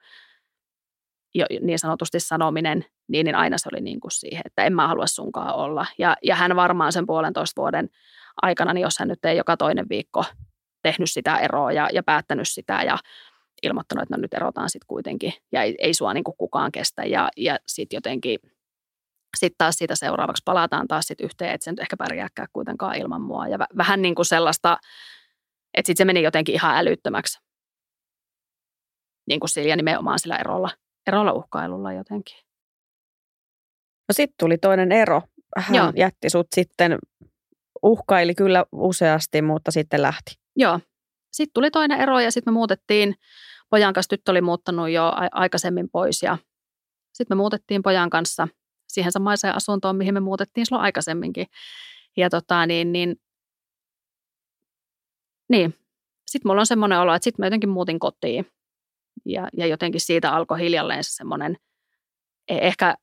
[1.36, 4.88] jo, niin sanotusti sanominen, niin, niin aina se oli niin kuin siihen, että en mä
[4.88, 5.86] halua sunkaan olla.
[5.98, 7.90] Ja, ja hän varmaan sen puolentoista vuoden
[8.42, 10.26] aikana, niin jos hän nyt ei joka toinen viikko
[10.84, 12.98] tehnyt sitä eroa ja, ja päättänyt sitä ja
[13.64, 17.06] ilmoittanut, että no nyt erotaan sitten kuitenkin ja ei, ei sua niin kuin kukaan kestä
[17.06, 18.40] ja, ja sitten jotenkin
[19.38, 23.22] sitten taas siitä seuraavaksi palataan taas sitten yhteen, että se nyt ehkä pärjääkään kuitenkaan ilman
[23.22, 24.78] mua ja vähän niin kuin sellaista,
[25.74, 27.40] että sitten se meni jotenkin ihan älyttömäksi
[29.28, 30.70] niin kuin sillä nimenomaan sillä erolla
[31.08, 32.38] erolla uhkailulla jotenkin.
[34.10, 35.22] No sitten tuli toinen ero.
[35.58, 35.94] Hän Joo.
[35.96, 36.98] jätti sut sitten,
[37.84, 40.40] uhkaili kyllä useasti, mutta sitten lähti.
[40.56, 40.80] Joo.
[41.38, 43.16] Sitten tuli toinen ero ja sitten me muutettiin,
[43.70, 46.38] pojan kanssa tyttö oli muuttanut jo aikaisemmin pois ja
[47.14, 48.48] sitten me muutettiin pojan kanssa
[48.88, 51.48] siihen samaiseen asuntoon, mihin me muutettiin silloin aikaisemminkin.
[52.18, 53.16] Ja tota, niin, niin,
[55.50, 55.74] niin.
[56.28, 58.48] sitten mulla on semmoinen olo, että sitten mä jotenkin muutin kotiin.
[59.26, 61.58] Ja, ja jotenkin siitä alkoi hiljalleen se semmoinen
[62.48, 62.96] e, ehkä,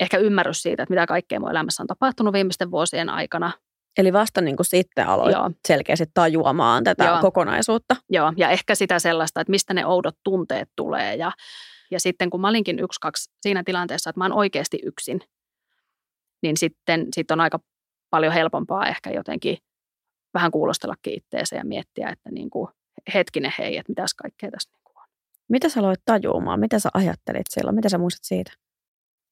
[0.00, 3.52] ehkä ymmärrys siitä, että mitä kaikkea mun elämässä on tapahtunut viimeisten vuosien aikana.
[3.98, 5.50] Eli vasta niin kuin sitten aloin Joo.
[5.68, 7.20] selkeästi tajuamaan tätä Joo.
[7.20, 7.96] kokonaisuutta.
[8.10, 11.14] Joo, ja ehkä sitä sellaista, että mistä ne oudot tunteet tulee.
[11.14, 11.32] Ja,
[11.90, 15.20] ja sitten kun mä olinkin yksi, kaksi siinä tilanteessa, että mä oon oikeasti yksin,
[16.42, 17.58] niin sitten sit on aika
[18.10, 19.58] paljon helpompaa ehkä jotenkin
[20.34, 22.68] vähän kuulostellakin itteensä ja miettiä, että niin kuin
[23.14, 25.08] hetkinen hei, että mitäs kaikkea tässä niin on.
[25.48, 26.60] Mitä sä aloit tajuumaan?
[26.60, 27.76] Mitä sä ajattelit silloin?
[27.76, 28.52] Mitä sä muistat siitä?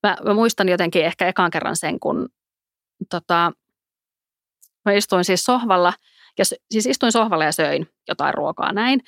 [0.03, 2.29] Mä, mä muistan jotenkin ehkä ekan kerran sen, kun
[3.11, 3.53] tota,
[4.85, 5.93] mä istuin siis sohvalla,
[6.39, 9.01] ja siis istuin sohvalla ja söin jotain ruokaa näin.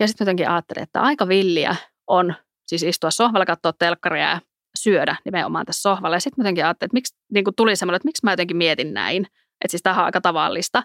[0.00, 2.34] Ja sitten jotenkin ajattelin, että aika villiä on
[2.66, 4.40] siis istua sohvalla, katsoa telkkaria ja
[4.78, 6.16] syödä nimenomaan tässä sohvalla.
[6.16, 8.94] Ja sitten jotenkin ajattelin, että miksi niin kuin tuli semmoinen, että miksi mä jotenkin mietin
[8.94, 9.26] näin.
[9.64, 10.82] Että siis tämä on aika tavallista.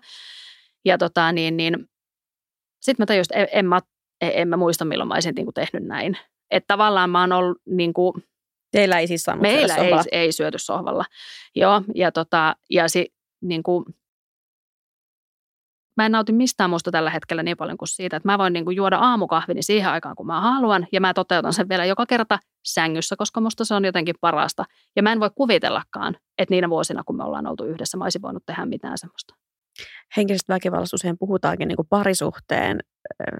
[0.85, 1.85] Ja tota, niin, niin,
[2.81, 3.79] sitten mä tajusin, että en, en, mä,
[4.21, 6.17] en mä muista, milloin mä olisin niin kuin tehnyt näin.
[6.51, 8.13] Että tavallaan mä oon ollut niin kuin,
[8.71, 11.05] Teillä ei siis saanut Meillä ei, ei syöty sohvalla.
[11.55, 13.85] Joo, ja, tota, ja si, niin kuin,
[15.97, 18.65] mä en nauti mistään muusta tällä hetkellä niin paljon kuin siitä, että mä voin niin
[18.65, 22.39] kuin juoda aamukahvini siihen aikaan, kun mä haluan, ja mä toteutan sen vielä joka kerta
[22.65, 24.63] sängyssä, koska musta se on jotenkin parasta.
[24.95, 28.21] Ja mä en voi kuvitellakaan, että niinä vuosina, kun me ollaan oltu yhdessä, mä olisin
[28.21, 29.35] voinut tehdä mitään semmoista.
[30.17, 32.79] Henkisestä väkivallasta usein puhutaankin niin kuin parisuhteen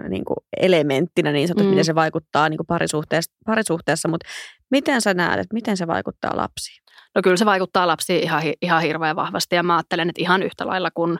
[0.08, 1.70] niin kuin elementtinä niin sanotusti, mm.
[1.70, 4.28] miten se vaikuttaa niin kuin parisuhteessa, parisuhteessa, mutta
[4.70, 6.82] miten sä näet, että miten se vaikuttaa lapsiin?
[7.14, 10.66] No kyllä se vaikuttaa lapsiin ihan, ihan hirveän vahvasti ja mä ajattelen, että ihan yhtä
[10.66, 11.18] lailla kuin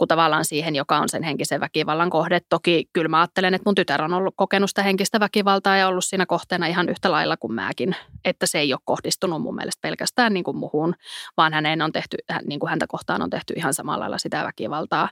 [0.00, 2.40] kuin tavallaan siihen, joka on sen henkisen väkivallan kohde.
[2.48, 6.04] Toki kyllä mä ajattelen, että mun tytär on ollut kokenut sitä henkistä väkivaltaa ja ollut
[6.04, 7.96] siinä kohteena ihan yhtä lailla kuin mäkin.
[8.24, 10.94] Että se ei ole kohdistunut mun mielestä pelkästään niin kuin muhun,
[11.36, 15.08] vaan häneen on tehty, niin kuin häntä kohtaan on tehty ihan samalla lailla sitä väkivaltaa.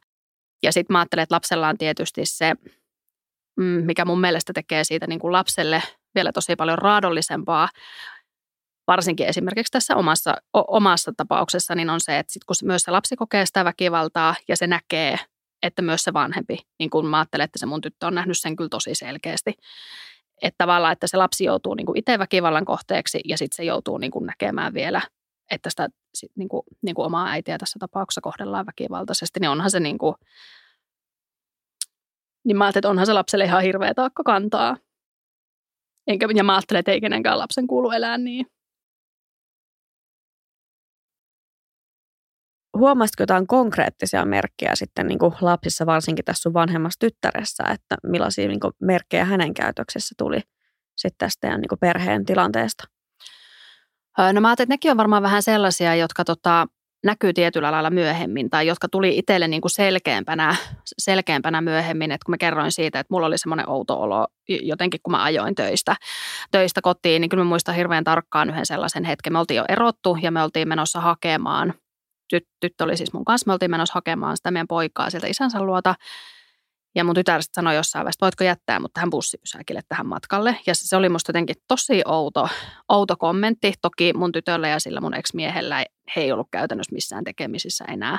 [0.62, 2.54] Ja sitten mä ajattelen, että lapsella on tietysti se,
[3.56, 5.82] mm, mikä mun mielestä tekee siitä niin kuin lapselle
[6.14, 7.68] vielä tosi paljon raadollisempaa,
[8.88, 12.90] varsinkin esimerkiksi tässä omassa, o, omassa tapauksessa, niin on se, että sit kun myös se
[12.90, 15.16] lapsi kokee sitä väkivaltaa ja se näkee,
[15.62, 18.56] että myös se vanhempi, niin kuin mä ajattelen, että se mun tyttö on nähnyt sen
[18.56, 19.54] kyllä tosi selkeästi,
[20.42, 24.10] että tavallaan, että se lapsi joutuu niin itse väkivallan kohteeksi ja sitten se joutuu niin
[24.10, 25.00] kuin näkemään vielä,
[25.50, 25.88] että sitä
[26.36, 30.14] niin kuin, niin kuin omaa äitiä tässä tapauksessa kohdellaan väkivaltaisesti, niin onhan se niin kuin,
[32.44, 34.76] niin mä ajattelin, että onhan se lapselle ihan hirveä taakka kantaa.
[36.06, 38.46] Enkä, ja mä ajattelen, että ei kenenkään lapsen kuulu elää niin.
[42.78, 48.48] Huomasitko jotain konkreettisia merkkejä sitten niin kuin lapsissa, varsinkin tässä sun vanhemmassa tyttäressä, että millaisia
[48.48, 50.40] niin kuin merkkejä hänen käytöksessä tuli
[50.96, 52.84] sitten tästä niin kuin perheen tilanteesta?
[54.32, 56.66] No mä ajattelin, että nekin on varmaan vähän sellaisia, jotka tota,
[57.04, 60.56] näkyy tietyllä lailla myöhemmin tai jotka tuli itselle niin kuin selkeämpänä,
[60.98, 65.10] selkeämpänä myöhemmin, että kun mä kerroin siitä, että mulla oli semmoinen outo olo jotenkin, kun
[65.10, 65.96] mä ajoin töistä,
[66.50, 69.32] töistä kotiin, niin kyllä mä muistan hirveän tarkkaan yhden sellaisen hetken.
[69.32, 71.74] Me oltiin jo erottu ja me oltiin menossa hakemaan–
[72.28, 75.62] tyt, tyttö oli siis mun kanssa, me oltiin menossa hakemaan sitä meidän poikaa sieltä isänsä
[75.62, 75.94] luota.
[76.94, 80.56] Ja mun tytär sanoi jossain vaiheessa, voitko jättää mut tähän bussipysäkille tähän matkalle.
[80.66, 82.48] Ja se oli musta jotenkin tosi outo,
[82.88, 83.72] outo kommentti.
[83.82, 85.84] Toki mun tytöllä ja sillä mun ex-miehellä
[86.16, 88.18] he ei ollut käytännössä missään tekemisissä enää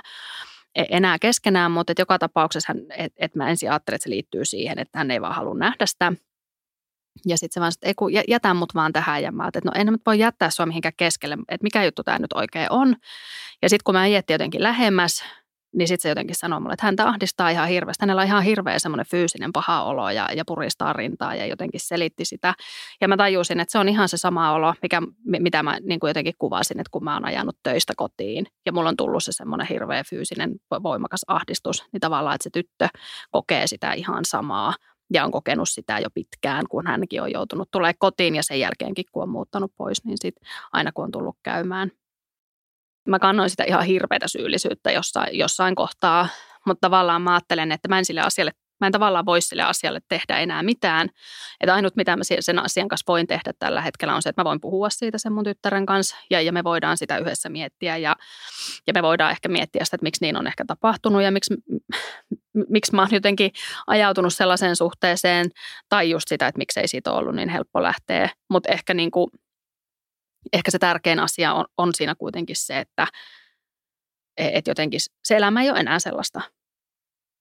[0.75, 4.45] e, enää keskenään, mutta et joka tapauksessa, että et mä ensin ajattelin, että se liittyy
[4.45, 6.13] siihen, että hän ei vaan halua nähdä sitä
[7.25, 9.23] ja sitten se vaan, että ei kun jätä mut vaan tähän.
[9.23, 12.19] Ja mä että no en nyt voi jättää sua mihinkään keskelle, että mikä juttu tämä
[12.19, 12.95] nyt oikein on.
[13.61, 15.23] Ja sitten kun mä ajettiin jotenkin lähemmäs,
[15.75, 18.03] niin sitten se jotenkin sanoi mulle, että häntä ahdistaa ihan hirveästi.
[18.03, 22.25] Hänellä on ihan hirveä semmoinen fyysinen paha olo ja, ja puristaa rintaa ja jotenkin selitti
[22.25, 22.53] sitä.
[23.01, 26.09] Ja mä tajusin, että se on ihan se sama olo, mikä, mitä mä niin kuin
[26.09, 29.67] jotenkin kuvasin, että kun mä oon ajanut töistä kotiin ja mulla on tullut se semmoinen
[29.67, 32.87] hirveä fyysinen voimakas ahdistus, niin tavallaan, että se tyttö
[33.31, 34.73] kokee sitä ihan samaa
[35.13, 39.05] ja on kokenut sitä jo pitkään, kun hänkin on joutunut tulee kotiin ja sen jälkeenkin,
[39.11, 40.35] kun on muuttanut pois, niin sit
[40.71, 41.91] aina kun on tullut käymään.
[43.07, 46.27] Mä kannoin sitä ihan hirveätä syyllisyyttä jossain, jossain kohtaa,
[46.65, 49.99] mutta tavallaan mä ajattelen, että mä en sille asialle Mä en tavallaan voi sille asialle
[50.07, 51.09] tehdä enää mitään.
[51.59, 54.45] Että ainut, mitä mä sen asian kanssa voin tehdä tällä hetkellä on se, että mä
[54.45, 58.15] voin puhua siitä sen mun tyttären kanssa ja, ja me voidaan sitä yhdessä miettiä ja,
[58.87, 61.53] ja me voidaan ehkä miettiä sitä, että miksi niin on ehkä tapahtunut ja miksi,
[62.69, 63.51] miksi mä oon jotenkin
[63.87, 65.49] ajautunut sellaiseen suhteeseen
[65.89, 68.29] tai just sitä, että miksei siitä ollut niin helppo lähteä.
[68.49, 69.11] Mutta ehkä, niin
[70.53, 73.07] ehkä se tärkein asia on, on siinä kuitenkin se, että
[74.37, 76.41] et jotenkin se elämä ei ole enää sellaista,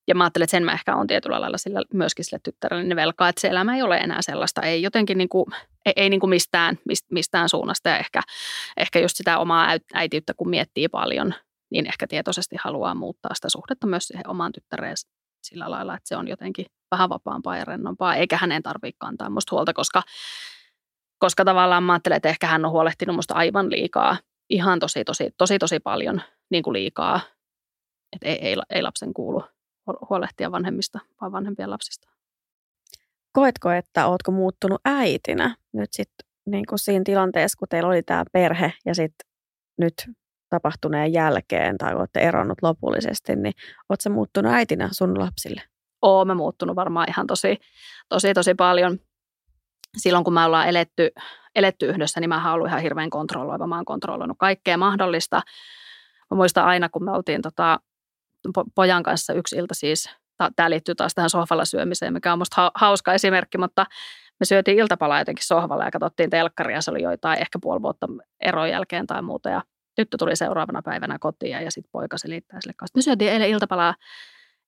[0.09, 3.29] ja mä ajattelen, että sen mä ehkä on tietyllä lailla sillä, myöskin sille tyttärelle velkaa,
[3.29, 4.63] että se elämä ei ole enää sellaista.
[4.63, 5.47] Ei jotenkin niin kuin,
[5.87, 6.79] ei, ei niin kuin mistään,
[7.11, 7.89] mistään suunnasta.
[7.89, 8.21] Ja ehkä,
[8.77, 11.35] ehkä just sitä omaa äitiyttä, kun miettii paljon,
[11.71, 14.97] niin ehkä tietoisesti haluaa muuttaa sitä suhdetta myös siihen omaan tyttäreen
[15.43, 19.57] sillä lailla, että se on jotenkin vähän vapaampaa ja rennompaa, eikä hänen tarvitse kantaa musta
[19.57, 20.03] huolta, koska,
[21.19, 24.17] koska tavallaan mä ajattelen, että ehkä hän on huolehtinut musta aivan liikaa,
[24.51, 27.21] ihan tosi, tosi, tosi, tosi paljon niin kuin liikaa,
[28.13, 29.43] että ei, ei, ei lapsen kuulu
[30.11, 32.09] huolehtia vanhemmista vai vanhempien lapsista.
[33.33, 38.25] Koetko, että ootko muuttunut äitinä nyt sitten niin kuin siinä tilanteessa, kun teillä oli tämä
[38.33, 39.31] perhe ja sitten
[39.79, 39.95] nyt
[40.51, 43.55] tapahtuneen jälkeen tai olette eronnut lopullisesti, niin
[43.89, 45.63] ootko muuttunut äitinä sun lapsille?
[46.03, 47.57] oon mä muuttunut varmaan ihan tosi,
[48.09, 48.99] tosi, tosi paljon.
[49.97, 51.11] Silloin kun me ollaan eletty,
[51.55, 53.67] eletty yhdessä, niin mä ollut ihan hirveän kontrolloiva.
[53.67, 55.43] Mä oon kontrolloinut kaikkea mahdollista.
[56.31, 57.79] Mä muistan aina, kun me oltiin tota,
[58.75, 60.11] pojan kanssa yksi ilta siis,
[60.57, 63.87] tämä liittyy taas tähän sohvalla syömiseen, mikä on musta hauska esimerkki, mutta
[64.41, 66.81] me syötiin iltapalaa jotenkin sohvalla ja katsottiin telkkaria.
[66.81, 68.07] Se oli joitain ehkä puoli vuotta
[68.41, 69.51] eron jälkeen tai muuta.
[69.51, 69.63] Ja
[69.99, 72.99] tyttö tuli seuraavana päivänä kotiin ja sitten poika selittää sille kanssa.
[72.99, 73.95] Me syötiin eilen iltapalaa,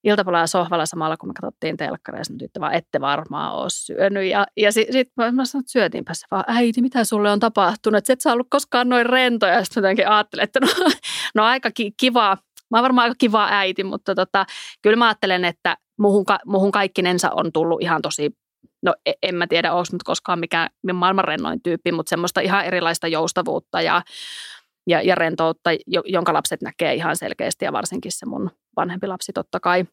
[0.05, 2.19] iltapalaa sohvalla samalla, kun me katsottiin telkkaria.
[2.19, 4.25] Ja tyttö vaan, ette varmaan ole syönyt.
[4.25, 7.40] Ja, ja sitten sit mä, mä sanoin, että syötiinpä se vaan, äiti, mitä sulle on
[7.40, 7.99] tapahtunut?
[7.99, 9.53] Että et sä ollut koskaan noin rentoja.
[9.53, 10.69] Ja sitten jotenkin ajattelin, että no,
[11.35, 12.37] no aika kiva.
[12.71, 14.47] Mä oon varmaan aika kiva äiti, mutta tota,
[14.83, 18.31] kyllä mä ajattelen, että muhun, muhun kaikkinensa on tullut ihan tosi
[18.83, 22.64] no e, en mä tiedä, onko nyt koskaan mikään maailman rennoin tyyppi, mutta semmoista ihan
[22.64, 24.03] erilaista joustavuutta ja,
[24.90, 25.70] ja, ja rentoutta,
[26.05, 29.85] jonka lapset näkee ihan selkeästi ja varsinkin se mun vanhempi lapsi totta kai.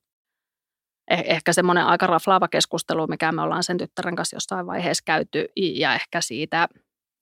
[1.12, 5.46] Eh, ehkä semmoinen aika raflaava keskustelu, mikä me ollaan sen tyttären kanssa jossain vaiheessa käyty
[5.56, 6.68] ja ehkä siitä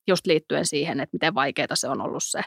[0.08, 2.40] just liittyen siihen, että miten vaikeaa se on ollut se,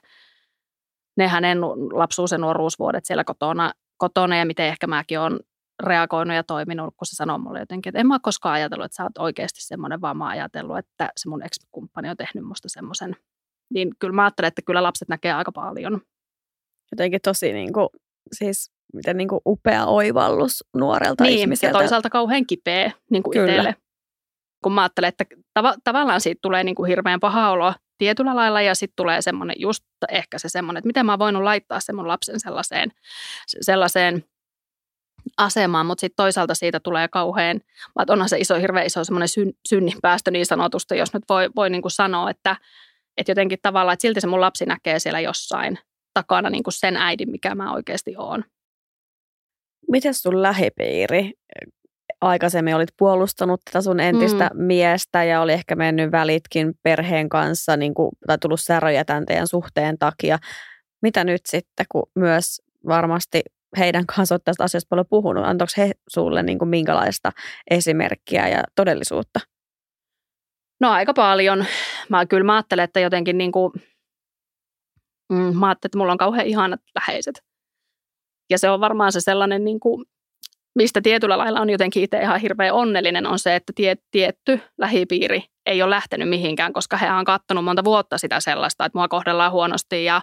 [1.18, 1.62] ne hänen
[1.94, 5.40] lapsuus- ja nuoruusvuodet siellä kotona, kotona ja miten ehkä mäkin olen
[5.84, 8.96] reagoinut ja toiminut, kun se sanoo mulle jotenkin, että en mä ole koskaan ajatellut, että
[8.96, 12.70] sä oot oikeasti semmoinen, vaan mä oon ajatellut, että se mun ex-kumppani on tehnyt musta
[12.70, 13.16] semmoisen.
[13.74, 16.02] Niin kyllä mä ajattelen, että kyllä lapset näkee aika paljon.
[16.92, 17.90] Jotenkin tosi niin kuin,
[18.32, 21.78] siis miten niin kuin upea oivallus nuorelta niin, ihmiseltä.
[21.78, 23.76] ja toisaalta kauhean kipeä niin kuin itselle.
[24.64, 25.26] Kun mä ajattelen, että
[25.60, 29.56] tav- tavallaan siitä tulee niin kuin hirveän paha olo tietyllä lailla ja sitten tulee semmoinen
[29.60, 32.92] just ehkä se semmoinen, että miten mä oon voinut laittaa sen mun lapsen sellaiseen,
[33.62, 34.24] sellaiseen
[35.38, 37.58] asemaan, mutta sitten toisaalta siitä tulee kauhean,
[38.02, 41.50] että onhan se iso, hirveän iso semmoinen syn, synnin päästö niin sanotusta, jos nyt voi,
[41.56, 42.56] voi niin kuin sanoa, että,
[43.20, 45.80] että jotenkin tavallaan, että silti se mun lapsi näkee siellä jossain
[46.14, 48.44] takana niin kuin sen äidin, mikä mä oikeasti oon.
[49.92, 51.34] Miten sun lähipiiri?
[52.22, 54.64] Aikaisemmin olit puolustanut tätä sun entistä mm.
[54.64, 59.48] miestä ja oli ehkä mennyt välitkin perheen kanssa niin kuin, tai tullut säröjä tämän teidän
[59.48, 60.40] suhteen takia.
[61.02, 63.42] Mitä nyt sitten, kun myös varmasti
[63.78, 65.46] heidän kanssa olet tästä asiasta paljon puhunut?
[65.46, 67.32] Antoiko he sulle niin kuin minkälaista
[67.72, 69.40] esimerkkiä ja todellisuutta?
[70.80, 71.66] No aika paljon.
[72.10, 73.74] Mä kyllä mä ajattelen, että jotenkin niin kuin,
[75.32, 77.44] mm, mä ajattelen, että mulla on kauhean ihanat läheiset.
[78.50, 80.06] Ja se on varmaan se sellainen, niin kuin,
[80.76, 85.44] mistä tietyllä lailla on jotenkin itse ihan hirveän onnellinen, on se, että tie, tietty lähipiiri
[85.66, 89.52] ei ole lähtenyt mihinkään, koska he on kattonut monta vuotta sitä sellaista, että mua kohdellaan
[89.52, 90.22] huonosti ja,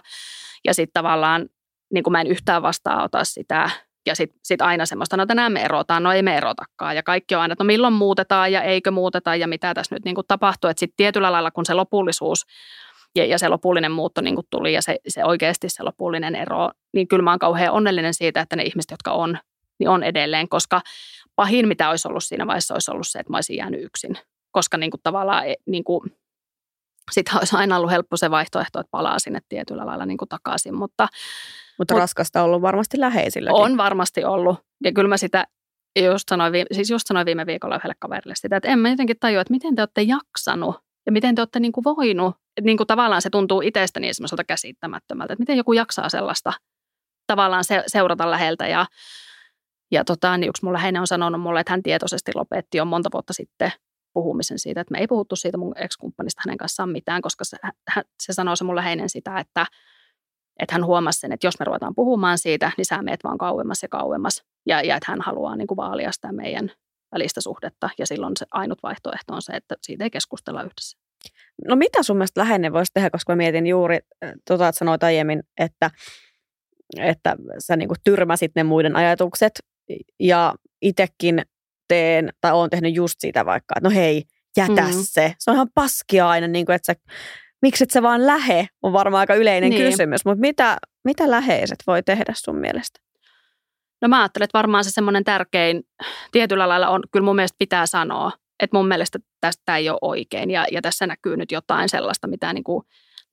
[0.65, 1.49] ja sitten tavallaan
[1.93, 3.69] niin kuin mä en yhtään vastaanota sitä.
[4.07, 6.95] Ja sitten sit aina semmoista, no tänään me erotaan, no ei me erotakaan.
[6.95, 10.05] Ja kaikki on aina, että no milloin muutetaan ja eikö muuteta ja mitä tässä nyt
[10.05, 10.69] niin kuin tapahtuu.
[10.69, 12.45] Että sitten tietyllä lailla, kun se lopullisuus
[13.15, 16.69] ja, ja se lopullinen muutto niin kuin tuli ja se, se oikeasti se lopullinen ero,
[16.93, 19.37] niin kyllä mä oon kauhean onnellinen siitä, että ne ihmiset, jotka on,
[19.79, 20.49] niin on edelleen.
[20.49, 20.81] Koska
[21.35, 24.17] pahin, mitä olisi ollut siinä vaiheessa, olisi ollut se, että mä olisin jäänyt yksin.
[24.51, 26.01] Koska niin kuin tavallaan e, niin kuin,
[27.11, 30.75] sitten olisi aina ollut helppo se vaihtoehto, että palaa sinne tietyllä lailla niin kuin takaisin.
[30.75, 31.07] Mutta
[31.77, 33.49] mutta Mut, raskasta on ollut varmasti läheisillä.
[33.53, 34.59] On varmasti ollut.
[34.83, 35.47] Ja kyllä mä sitä
[36.05, 39.41] just sanoin, siis just sanoin viime viikolla yhdelle kaverille sitä, että en mä jotenkin tajua,
[39.41, 42.35] että miten te olette jaksanut ja miten te olette niin kuin voinut.
[42.57, 46.53] Että niin kuin tavallaan se tuntuu itsestäni niin semmoiselta käsittämättömältä, että miten joku jaksaa sellaista
[47.27, 48.67] tavallaan se, seurata läheltä.
[48.67, 48.85] Ja,
[49.91, 53.09] ja tota, niin yksi mun läheinen on sanonut mulle, että hän tietoisesti lopetti jo monta
[53.13, 53.71] vuotta sitten
[54.13, 58.03] puhumisen siitä, että me ei puhuttu siitä mun ex-kumppanista hänen kanssaan mitään, koska se, hän,
[58.23, 59.65] se sanoo se mun läheinen sitä, että–
[60.59, 63.83] että hän huomasi sen, että jos me ruvetaan puhumaan siitä, niin sä meet vaan kauemmas
[63.83, 64.43] ja kauemmas.
[64.65, 66.71] Ja, ja että hän haluaa niin kuin vaalia sitä meidän
[67.11, 67.89] välistä suhdetta.
[67.99, 70.97] Ja silloin se ainut vaihtoehto on se, että siitä ei keskustella yhdessä.
[71.67, 75.03] No mitä sun mielestä läheinen voisi tehdä, koska mä mietin juuri, äh, tota, että sanoit
[75.03, 75.91] aiemmin, että,
[76.97, 79.59] että sä niin kuin tyrmäsit ne muiden ajatukset
[80.19, 81.41] ja itsekin
[81.87, 84.23] teen, tai oon tehnyt just siitä vaikka, että no hei,
[84.57, 84.93] jätä mm.
[85.01, 85.35] se.
[85.39, 86.99] Se on ihan paskia aina, niin kuin, että sä
[87.61, 89.91] miksi et sä vaan lähe, on varmaan aika yleinen niin.
[89.91, 92.99] kysymys, mutta mitä, mitä läheiset voi tehdä sun mielestä?
[94.01, 95.83] No mä ajattelen, että varmaan se semmoinen tärkein
[96.31, 100.51] tietyllä lailla on, kyllä mun mielestä pitää sanoa, että mun mielestä tästä ei ole oikein
[100.51, 102.83] ja, ja tässä näkyy nyt jotain sellaista, mitä niin kuin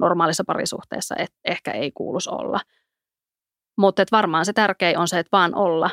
[0.01, 2.61] normaalissa parisuhteessa et, ehkä ei kuuluisi olla.
[3.79, 5.91] Mutta varmaan se tärkein on se, että vaan olla,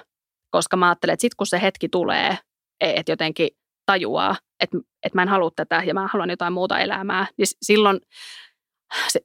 [0.49, 2.37] koska mä ajattelen, että sitten kun se hetki tulee,
[2.81, 3.49] e, että jotenkin
[3.85, 7.99] tajuaa, että, että mä en halua tätä ja mä haluan jotain muuta elämää, niin silloin,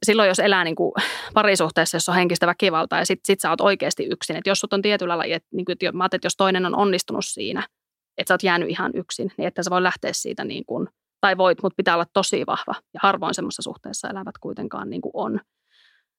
[0.05, 0.91] silloin jos elää niin kuin
[1.33, 4.73] parisuhteessa, jossa on henkistä väkivaltaa ja sit, sit sä oot oikeasti yksin, että jos sut
[4.73, 7.67] on tietyllä lailla, että, niin kuin, mä että jos toinen on onnistunut siinä,
[8.17, 10.87] että sä oot jäänyt ihan yksin, niin että sä voi lähteä siitä niin kuin,
[11.21, 15.11] tai voit, mutta pitää olla tosi vahva ja harvoin semmoisessa suhteessa elävät kuitenkaan niin kuin
[15.13, 15.39] on.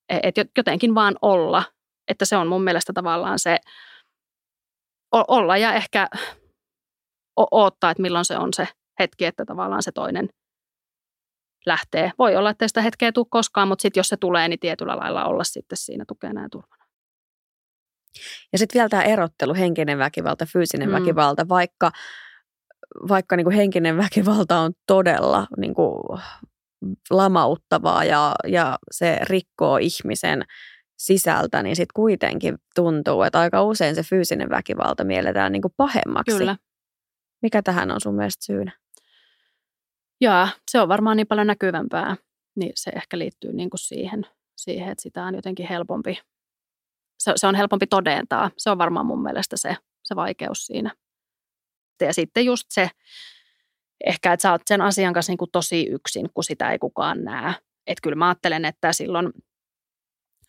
[0.08, 1.62] E, että jotenkin vaan olla,
[2.08, 3.58] että se on mun mielestä tavallaan se
[5.12, 6.08] olla ja ehkä
[7.50, 10.28] odottaa, että milloin se on se hetki, että tavallaan se toinen
[11.66, 12.12] lähtee.
[12.18, 15.24] Voi olla, että sitä hetkeä tule koskaan, mutta sitten jos se tulee, niin tietyllä lailla
[15.24, 16.84] olla sitten siinä tukena ja turvana.
[18.52, 20.94] Ja sitten vielä tämä erottelu, henkinen väkivalta, fyysinen mm.
[20.94, 21.90] väkivalta, vaikka,
[23.08, 26.20] vaikka niin kuin henkinen väkivalta on todella niin kuin
[27.10, 30.44] lamauttavaa ja, ja se rikkoo ihmisen
[30.98, 36.38] sisältä, niin sitten kuitenkin tuntuu, että aika usein se fyysinen väkivalta mielletään niin kuin pahemmaksi.
[36.38, 36.56] Kyllä.
[37.42, 38.72] Mikä tähän on sun mielestä syynä?
[40.20, 42.16] Joo, se on varmaan niin paljon näkyvämpää,
[42.56, 46.18] niin se ehkä liittyy niin kuin siihen, siihen, että sitä on jotenkin helpompi,
[47.18, 48.50] se, se on helpompi todentaa.
[48.58, 50.94] Se on varmaan mun mielestä se, se vaikeus siinä.
[52.00, 52.90] Ja sitten just se,
[54.06, 57.24] ehkä, että sä oot sen asian kanssa niin kuin tosi yksin, kun sitä ei kukaan
[57.24, 57.54] näe.
[57.86, 59.32] Että kyllä mä ajattelen, että silloin,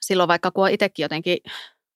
[0.02, 1.38] silloin vaikka kun itsekin jotenkin,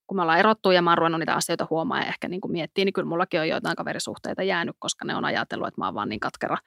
[0.08, 2.52] kun me ollaan erottu ja mä oon ruvennut niitä asioita huomaa ja ehkä niin kuin
[2.52, 5.94] miettii, niin kyllä mullakin on joitain kaverisuhteita jäänyt, koska ne on ajatellut, että mä oon
[5.94, 6.58] vaan niin katkera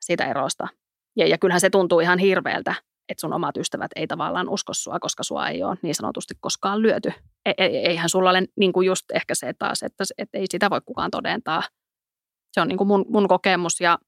[0.00, 0.68] siitä erosta.
[1.16, 2.74] Ja, ja kyllähän se tuntuu ihan hirveältä,
[3.08, 6.82] että sun omat ystävät ei tavallaan usko sua, koska sua ei ole niin sanotusti koskaan
[6.82, 7.12] lyöty.
[7.44, 10.70] E, e, eihän sulla ole niin kuin just ehkä se taas, että, että ei sitä
[10.70, 11.62] voi kukaan todentaa.
[12.52, 13.98] Se on niin kuin mun, mun kokemus ja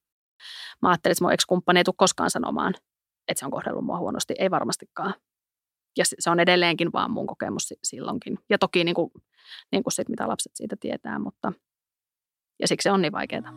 [0.82, 2.74] mä ajattelin, että mun ex-kumppani ei tule koskaan sanomaan,
[3.28, 4.34] että se on kohdellut mua huonosti.
[4.38, 5.14] Ei varmastikaan.
[5.98, 8.38] Ja se on edelleenkin vaan mun kokemus silloinkin.
[8.50, 9.10] Ja toki niin kuin,
[9.72, 11.52] niin kuin sit, mitä lapset siitä tietää, mutta
[12.60, 13.52] ja siksi se on niin vaikeaa.